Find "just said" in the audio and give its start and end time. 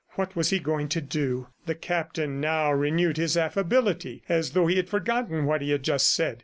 5.83-6.39